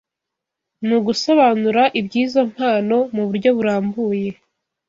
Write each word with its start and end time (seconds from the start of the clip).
ni 0.85 0.93
ugusobanura 0.99 1.83
iby’izo 1.99 2.41
mpano 2.51 2.97
mu 3.15 3.23
buryo 3.27 3.49
burambuye 3.57 4.29